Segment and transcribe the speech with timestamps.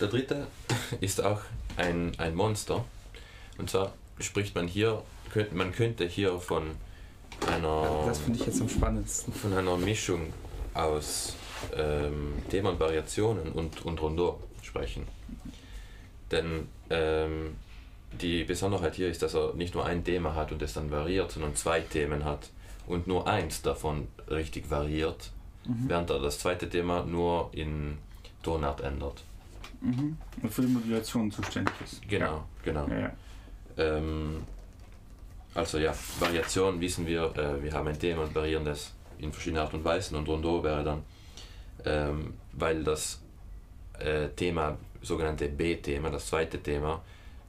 [0.00, 0.46] der dritte
[1.00, 1.40] ist auch
[1.76, 2.84] ein, ein Monster.
[3.58, 6.62] Und zwar spricht man hier, könnt, man könnte hier von
[7.46, 9.32] einer, Das finde ich jetzt am spannendsten.
[9.32, 10.32] von einer Mischung
[10.74, 11.34] aus
[11.76, 15.06] ähm, Themen, Variationen und, und Rondor sprechen.
[16.30, 17.56] Denn ähm,
[18.20, 21.32] die Besonderheit hier ist, dass er nicht nur ein Thema hat und es dann variiert,
[21.32, 22.48] sondern zwei Themen hat
[22.86, 25.30] und nur eins davon richtig variiert,
[25.64, 25.88] Mhm.
[25.88, 27.98] während er das zweite Thema nur in
[28.42, 29.22] Tonart ändert.
[29.80, 30.16] Mhm.
[30.42, 32.02] Und für die Modulation zuständig ist.
[32.08, 32.86] Genau, genau.
[32.88, 33.12] Ja.
[33.76, 34.42] Ähm,
[35.54, 39.62] also ja, Variation wissen wir, äh, wir haben ein Thema und variieren das in verschiedenen
[39.64, 41.02] Art und Weisen und Rondo wäre dann,
[41.84, 43.20] ähm, weil das
[43.98, 47.02] äh, Thema, sogenannte B-Thema, das zweite Thema,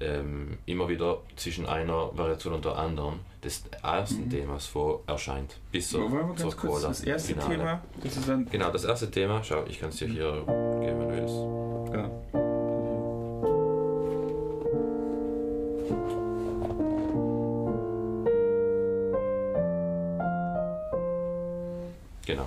[0.00, 4.30] ähm, immer wieder zwischen einer Variation und der anderen des ersten Mhm.
[4.30, 7.56] Themas vor erscheint, bis So, zur, wollen wir ganz kurz Coda das erste Finale.
[7.56, 11.00] Thema, das ist dann Genau, das erste Thema, schau, ich kann es dir hier geben,
[11.00, 11.79] wenn du willst.
[11.90, 12.10] Genau.
[22.26, 22.46] Genau.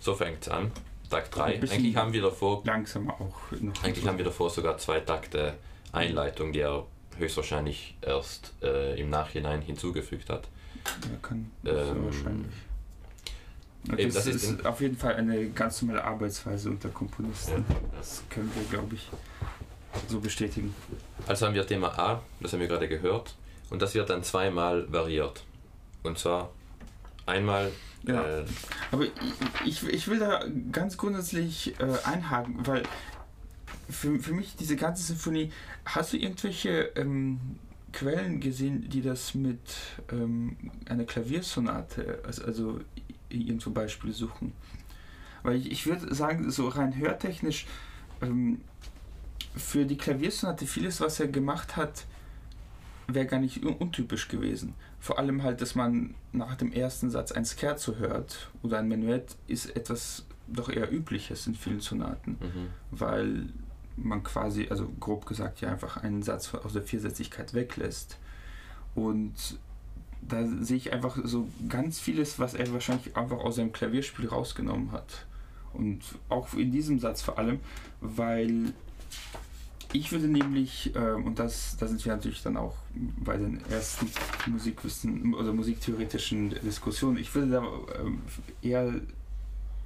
[0.00, 0.70] So fängt es an.
[1.10, 1.42] Takt 3.
[1.54, 3.20] Ein bisschen- Eigentlich haben wir davor Langsamer auch
[3.60, 3.82] noch.
[3.84, 5.54] Eigentlich haben wir davor sogar zwei Takte
[5.92, 6.84] Einleitung, die er
[7.16, 10.48] höchstwahrscheinlich erst äh, im Nachhinein hinzugefügt hat.
[10.84, 12.52] Ja, kann Ähm, wahrscheinlich.
[13.90, 17.64] Und eben, das, das ist ist, auf jeden Fall eine ganz normale Arbeitsweise unter Komponisten.
[17.68, 17.76] Ja.
[17.96, 19.08] Das können wir, glaube ich,
[20.08, 20.74] so bestätigen.
[21.26, 23.34] Also haben wir Thema A, das haben wir gerade gehört,
[23.70, 25.44] und das wird dann zweimal variiert.
[26.02, 26.50] Und zwar
[27.26, 27.70] einmal,
[28.04, 28.40] Ja.
[28.40, 28.44] äh,
[28.92, 29.12] Aber ich,
[29.64, 32.82] ich, ich will da ganz grundsätzlich äh, einhaken, weil
[33.90, 35.50] für, für mich diese ganze Symphonie,
[35.84, 37.40] hast du irgendwelche ähm,
[37.92, 39.60] Quellen gesehen, die das mit
[40.12, 40.56] ähm,
[40.88, 42.80] einer Klaviersonate, also, also
[43.28, 44.52] irgendwo Beispiele suchen?
[45.42, 47.66] Weil ich, ich würde sagen, so rein hörtechnisch,
[48.22, 48.60] ähm,
[49.56, 52.04] für die Klaviersonate vieles, was er gemacht hat,
[53.06, 54.74] wäre gar nicht un untypisch gewesen.
[55.00, 59.36] Vor allem halt, dass man nach dem ersten Satz ein Scherzo hört oder ein Menuett,
[59.46, 63.46] ist etwas doch eher Übliches in vielen Sonaten, mhm, weil
[63.96, 68.18] man quasi, also grob gesagt, ja einfach einen Satz aus der Viersätzigkeit weglässt.
[68.94, 69.58] Und
[70.22, 74.92] da sehe ich einfach so ganz vieles, was er wahrscheinlich einfach aus seinem Klavierspiel rausgenommen
[74.92, 75.26] hat.
[75.72, 77.60] Und auch in diesem Satz vor allem,
[78.00, 78.72] weil
[79.92, 82.74] ich würde nämlich, ähm, und das, da sind wir natürlich dann auch
[83.18, 84.06] bei den ersten
[84.46, 87.62] Musikwissen oder musiktheoretischen Diskussionen, ich würde da
[88.00, 88.20] ähm,
[88.60, 88.94] eher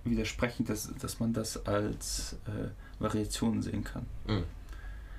[0.04, 2.68] widersprechen, dass, dass man das als äh,
[3.00, 4.06] Variation sehen kann.
[4.26, 4.42] mhm,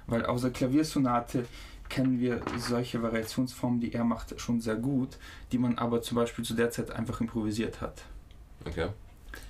[0.08, 1.46] Weil aus der Klaviersonate
[1.94, 5.20] kennen wir solche Variationsformen, die er macht, schon sehr gut,
[5.52, 8.02] die man aber zum Beispiel zu der Zeit einfach improvisiert hat.
[8.66, 8.88] okay.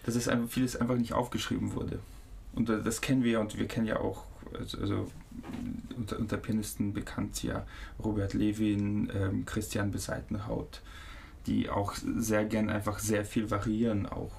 [0.05, 1.99] Dass es einfach vieles einfach nicht aufgeschrieben wurde.
[2.53, 4.25] Und das kennen wir ja und wir kennen ja auch,
[4.57, 5.11] also, also
[5.97, 7.65] unter, unter Pianisten bekannt ja
[8.03, 10.81] Robert Levin, ähm, Christian Beseitenhaut,
[11.47, 14.33] die auch sehr gern einfach sehr viel variieren, auch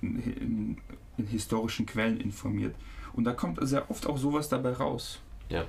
[0.00, 0.78] in, in,
[1.16, 2.76] in historischen Quellen informiert.
[3.14, 5.18] Und da kommt sehr oft auch sowas dabei raus.
[5.48, 5.64] Ja.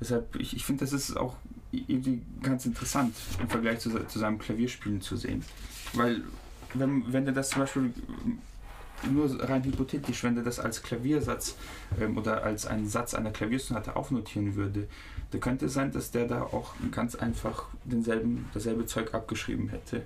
[0.00, 1.36] Deshalb, ich, ich finde, das ist auch
[1.72, 5.44] irgendwie ganz interessant im Vergleich zu, zu seinem Klavierspielen zu sehen.
[5.94, 6.22] Weil,
[6.74, 7.92] wenn, wenn er das zum Beispiel
[9.10, 11.56] nur rein hypothetisch, wenn er das als Klaviersatz
[12.00, 14.88] ähm, oder als einen Satz einer Klaviersonate aufnotieren würde,
[15.30, 20.02] da könnte es sein, dass der da auch ganz einfach denselben, dasselbe Zeug abgeschrieben hätte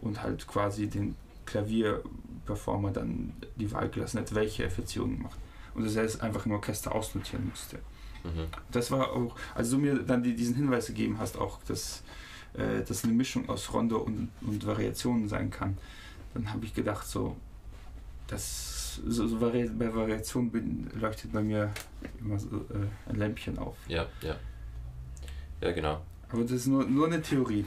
[0.00, 1.16] und halt quasi den
[1.46, 5.38] Klavierperformer dann die Wahl gelassen hätte, welche er macht.
[5.74, 7.78] Und dass er es einfach im Orchester ausnotieren müsste.
[8.24, 8.46] Mhm.
[8.72, 12.02] Das war auch, als du mir dann die, diesen Hinweis gegeben hast, auch, dass
[12.54, 15.76] äh, das eine Mischung aus Rondo und, und Variationen sein kann,
[16.32, 17.36] dann habe ich gedacht, so,
[18.26, 21.70] das, so, so Vari bei Variationen bin, leuchtet bei mir
[22.20, 23.76] immer so äh, ein Lämpchen auf.
[23.88, 24.36] Ja, ja.
[25.60, 26.00] Ja, genau.
[26.30, 27.64] Aber das ist nur, nur eine Theorie,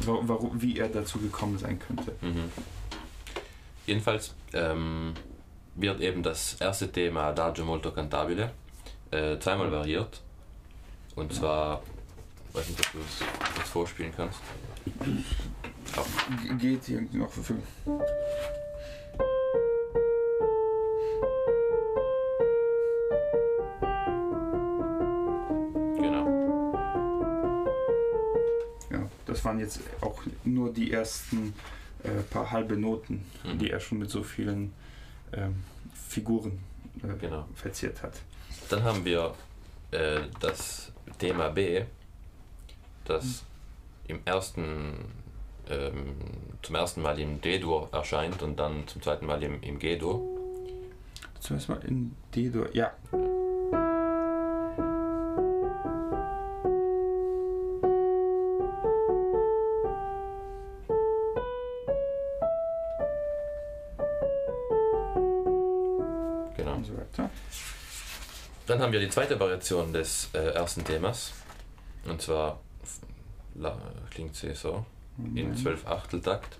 [0.00, 2.12] wa- warum, wie er dazu gekommen sein könnte.
[2.20, 2.50] Mhm.
[3.86, 5.14] Jedenfalls ähm,
[5.74, 8.50] wird eben das erste Thema Adagio molto cantabile
[9.10, 10.20] äh, zweimal variiert.
[11.16, 11.82] Und zwar,
[12.52, 12.98] weiß nicht, ob du
[13.62, 14.38] es vorspielen kannst.
[16.48, 17.42] G geht irgendwie noch für
[25.96, 26.74] Genau.
[28.90, 31.54] Ja, das waren jetzt auch nur die ersten
[32.02, 33.58] äh, paar halbe Noten, Mhm.
[33.58, 34.72] die er schon mit so vielen
[35.32, 35.56] ähm,
[35.94, 36.58] Figuren
[37.02, 37.46] äh, Genau.
[37.54, 38.14] verziert hat.
[38.70, 39.34] Dann haben wir
[39.90, 41.84] äh, das Thema B,
[43.04, 43.44] das
[44.06, 44.94] im ersten,
[45.68, 46.14] ähm,
[46.62, 50.20] zum ersten Mal im D-Dur erscheint und dann zum zweiten Mal im, im G-Dur.
[51.40, 52.74] Zuerst mal in D-Dur.
[52.74, 52.92] Ja.
[53.10, 53.47] Dann
[68.88, 71.34] haben wir die zweite Variation des äh, ersten Themas.
[72.06, 72.58] Und zwar
[73.54, 73.76] la,
[74.10, 74.86] klingt sie so
[75.34, 76.56] in 12 Achteltakt.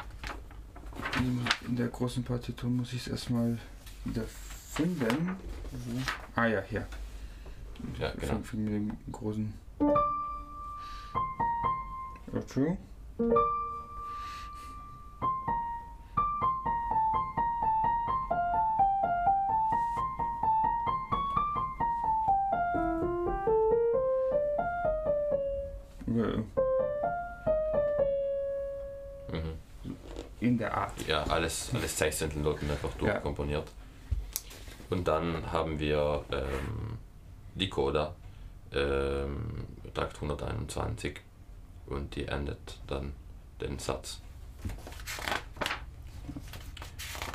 [1.16, 3.56] In, in der großen Partitur muss ich es erstmal
[4.04, 5.36] wieder finden.
[5.70, 6.02] Wo?
[6.38, 6.86] Ah ja, hier.
[7.98, 8.34] Ja, genau.
[8.34, 9.54] Fing, fing mit dem großen.
[12.34, 12.76] Okay.
[30.78, 31.06] Der Art.
[31.08, 33.12] Ja, alles, alles Sechzehntelnoten einfach Ja.
[33.12, 33.68] durchkomponiert.
[34.90, 36.98] Und dann haben wir ähm,
[37.54, 38.14] die Coda,
[38.72, 41.20] ähm, Takt 121
[41.86, 43.12] und die endet dann
[43.60, 44.20] den Satz.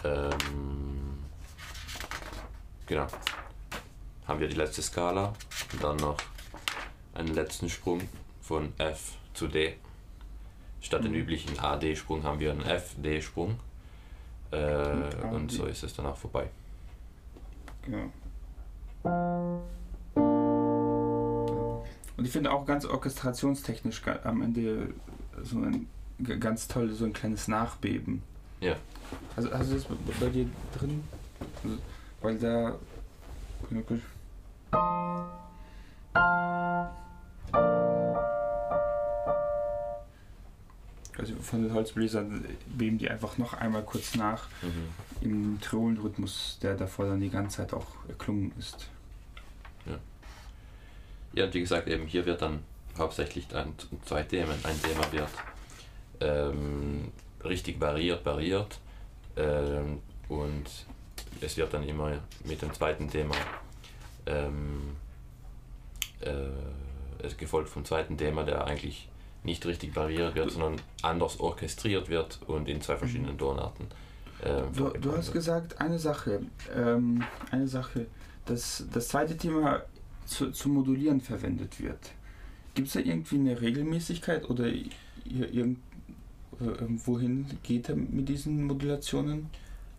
[0.03, 1.23] Ähm,
[2.85, 3.07] genau.
[4.27, 5.33] Haben wir die letzte Skala
[5.73, 6.17] und dann noch
[7.13, 8.07] einen letzten Sprung
[8.41, 9.75] von F zu D.
[10.83, 11.17] Statt den Mhm.
[11.17, 13.59] üblichen A-D-Sprung haben wir einen F-D-Sprung.
[14.51, 15.55] Äh, Und und AD.
[15.55, 16.47] so ist es dann auch vorbei.
[17.81, 18.11] Genau.
[22.15, 24.93] Und ich finde auch ganz orchestrationstechnisch am Ende
[25.41, 25.87] so ein
[26.39, 28.21] ganz toll, so ein kleines Nachbeben.
[28.61, 28.75] Ja.
[29.35, 29.85] Also hast du das
[30.19, 30.45] bei dir
[30.77, 31.03] drin?
[31.63, 31.77] Also,
[32.21, 32.75] weil da.
[41.23, 44.89] Also von den Holzbläsern beben die einfach noch einmal kurz nach Mhm.
[45.21, 48.89] im Triolenrhythmus, der davor dann die ganze Zeit auch erklungen ist.
[51.35, 52.59] Ja, und wie gesagt, eben hier wird dann
[52.95, 53.73] hauptsächlich ein,
[54.05, 54.53] zwei Themen.
[54.63, 55.29] Ein Thema wird
[56.19, 57.11] ähm,
[57.43, 58.79] richtig variiert, variiert
[59.35, 59.99] ähm,
[60.29, 60.65] und
[61.41, 63.33] es wird dann immer mit dem zweiten Thema
[64.27, 64.95] ähm,
[66.19, 69.09] äh, gefolgt vom zweiten Thema, der eigentlich
[69.43, 73.87] nicht richtig variiert wird, sondern anders orchestriert wird und in zwei verschiedenen Tonarten.
[74.43, 75.33] ähm, Du, du hast wird.
[75.33, 76.41] gesagt, eine Sache,
[76.75, 78.05] ähm, eine Sache,
[78.45, 79.81] dass das zweite Thema
[80.25, 81.99] zu, zu modulieren verwendet wird.
[82.73, 84.65] Gibt es da irgendwie eine Regelmäßigkeit oder
[85.25, 85.77] irgend,
[86.59, 86.65] äh,
[87.05, 89.49] wohin geht er mit diesen Modulationen?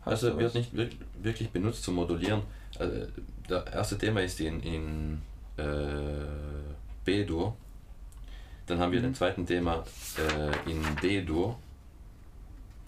[0.03, 2.43] Hast Also wird nicht wirk- wirklich benutzt zum Modulieren.
[2.79, 3.07] Also,
[3.49, 5.23] das erste Thema ist in, in
[5.57, 5.63] äh,
[7.05, 7.57] B-Dur.
[8.67, 9.05] Dann haben wir Mhm.
[9.05, 9.85] den zweiten Thema
[10.19, 11.59] äh, in D-Dur,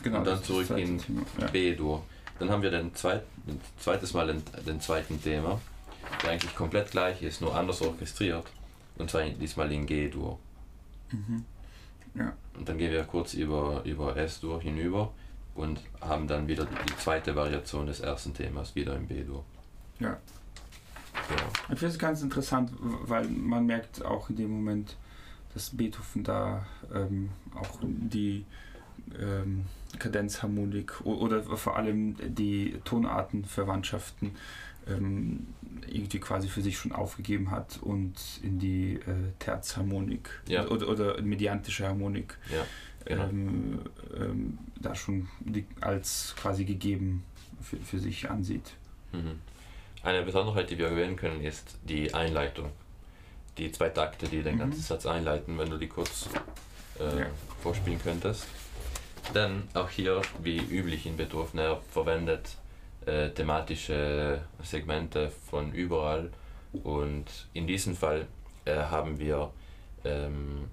[0.02, 0.98] genau, und dann zurück in.
[1.38, 1.46] Ja.
[1.48, 2.02] B-Dur.
[2.38, 5.60] Dann haben wir den zweit, ein zweites Mal den, den zweiten Thema,
[6.22, 8.46] der eigentlich komplett gleich ist, nur anders orchestriert.
[8.98, 10.38] Und zwar diesmal in G-Dur.
[11.12, 11.44] Mhm.
[12.58, 15.12] Und dann gehen wir kurz über, über S-Dur hinüber
[15.54, 19.44] und haben dann wieder die, die zweite Variation des ersten Themas wieder in B-Dur.
[19.98, 20.16] Ja.
[21.28, 21.42] Genau.
[21.70, 24.96] Ich finde es ganz interessant, weil man merkt auch in dem Moment,
[25.56, 28.44] dass Beethoven da ähm, auch die
[29.18, 29.64] ähm,
[29.98, 34.32] Kadenzharmonik oder vor allem die Tonartenverwandtschaften
[34.86, 35.46] ähm,
[35.90, 38.12] irgendwie quasi für sich schon aufgegeben hat und
[38.42, 40.68] in die äh, Terzharmonik Ja.
[40.68, 42.66] oder, oder mediantische Harmonik Ja,
[43.06, 43.24] genau.
[43.24, 43.80] ähm,
[44.14, 45.26] ähm, da schon
[45.80, 47.24] als quasi gegeben
[47.62, 48.74] für, für sich ansieht.
[49.12, 49.38] Mhm.
[50.02, 52.70] Eine Besonderheit, die wir erwähnen können, ist die Einleitung.
[53.58, 54.60] Die zwei Takte, die den Mhm.
[54.60, 56.28] ganzen Satz einleiten, wenn du die kurz
[57.00, 57.26] äh, Ja.
[57.62, 58.46] vorspielen könntest.
[59.34, 62.56] Denn auch hier, wie üblich in Beethoven, er verwendet
[63.06, 66.30] äh, thematische Segmente von überall.
[66.84, 68.26] Und in diesem Fall
[68.64, 69.50] äh, haben wir
[70.04, 70.68] ähm,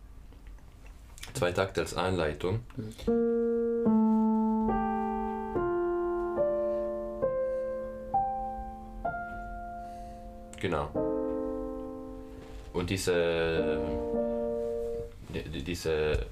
[1.34, 2.62] zwei Takte als Einleitung.
[10.60, 11.13] Genau.
[12.74, 13.80] Und diese,
[15.30, 16.26] die- die- diese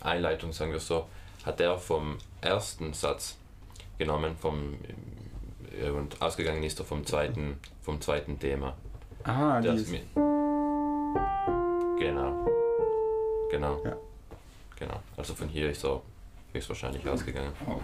[0.00, 1.06] Einleitung, sagen wir so,
[1.44, 3.36] hat er vom ersten Satz
[3.98, 4.74] genommen vom,
[5.80, 8.74] äh, und ausgegangen ist er vom zweiten, vom zweiten Thema.
[9.24, 10.02] Ah, Das ist, mit,
[11.98, 12.46] genau.
[13.50, 13.80] Genau.
[13.84, 13.96] Ja.
[14.78, 15.00] Genau.
[15.16, 16.00] Also von hier ist er
[16.52, 17.52] höchstwahrscheinlich ausgegangen.
[17.66, 17.80] Oh.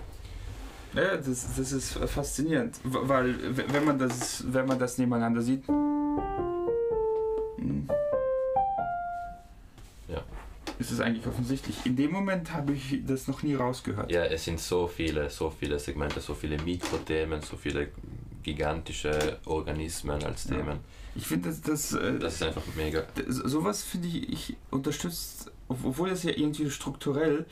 [0.95, 5.65] Ja, das, das ist faszinierend, weil wenn man das, wenn man das nebeneinander sieht.
[7.59, 7.89] Hm,
[10.09, 10.23] Ja.
[10.79, 11.85] Ist es eigentlich offensichtlich.
[11.85, 14.11] In dem Moment habe ich das noch nie rausgehört.
[14.11, 17.89] Ja, es sind so viele, so viele Segmente, so viele Mikrothemen, so viele
[18.43, 20.57] gigantische Organismen als Ja.
[20.57, 20.79] Themen.
[21.15, 23.03] Ich finde, das, das, äh, Das ist einfach mega.
[23.27, 27.45] sowas finde ich, ich unterstützt, ob- obwohl das ja irgendwie strukturell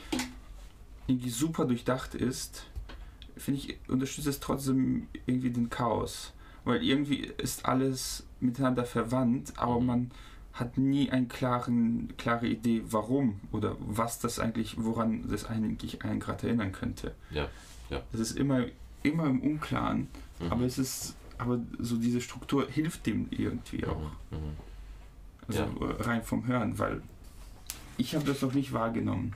[1.09, 2.65] irgendwie super durchdacht ist,
[3.37, 6.33] finde ich, unterstützt es trotzdem irgendwie den Chaos.
[6.67, 9.87] Weil irgendwie ist alles miteinander verwandt, aber Mhm.
[9.87, 10.11] man
[10.53, 16.19] hat nie eine klaren, klare Idee, warum oder was das eigentlich, woran das eigentlich einen
[16.21, 17.15] gerade erinnern könnte.
[17.31, 17.49] Ja,
[17.91, 18.03] ja.
[18.13, 18.65] Das ist immer,
[19.03, 20.09] immer im Unklaren,
[20.41, 20.53] Mhm.
[20.53, 23.99] aber es ist, aber so diese Struktur hilft dem irgendwie auch.
[24.31, 24.39] Mhm.
[24.39, 24.57] Mhm.
[25.49, 27.03] Also äh, rein vom Hören, weil
[27.99, 29.35] ich habe das noch nicht wahrgenommen.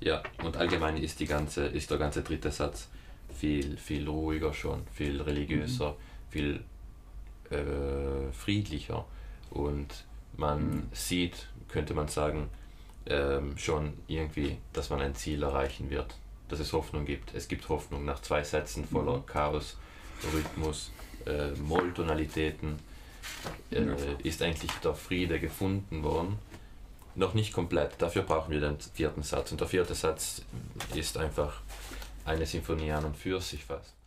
[0.00, 2.88] Ja, und allgemein ist die ganze, ist der ganze dritte Satz
[3.36, 5.96] viel, viel ruhiger schon, viel religiöser,
[6.30, 6.62] viel
[7.50, 9.04] äh, friedlicher
[9.50, 10.04] und
[10.36, 10.82] man Mhm.
[10.92, 12.48] sieht, könnte man sagen,
[13.06, 16.14] ähm, schon irgendwie, dass man ein Ziel erreichen wird,
[16.48, 17.34] dass es Hoffnung gibt.
[17.34, 19.26] Es gibt Hoffnung nach zwei Sätzen voller Mhm.
[19.26, 19.76] Chaos,
[20.34, 20.92] Rhythmus,
[21.26, 22.78] äh, Molltonalitäten,
[23.70, 23.86] äh,
[24.22, 26.38] ist eigentlich der Friede gefunden worden.
[27.14, 29.50] Noch nicht komplett, dafür brauchen wir den vierten Satz.
[29.52, 30.42] Und der vierte Satz
[30.94, 31.60] ist einfach
[32.28, 33.97] eine Symphonie an und für sich fast.